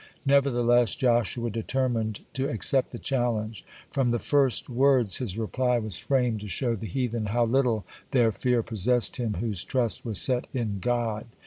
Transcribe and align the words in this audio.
Nevertheless 0.25 0.95
Joshua 0.95 1.51
determined 1.51 2.21
to 2.33 2.49
accept 2.49 2.89
the 2.89 2.97
challenge. 2.97 3.63
From 3.91 4.09
the 4.09 4.17
first 4.17 4.67
words 4.67 5.17
his 5.17 5.37
reply 5.37 5.77
was 5.77 5.97
framed 5.97 6.39
to 6.39 6.47
show 6.47 6.73
the 6.73 6.87
heathen 6.87 7.27
how 7.27 7.45
little 7.45 7.85
their 8.09 8.31
fear 8.31 8.63
possessed 8.63 9.17
him 9.17 9.35
whose 9.35 9.63
trust 9.63 10.03
was 10.03 10.19
set 10.19 10.47
in 10.55 10.79
God. 10.79 11.27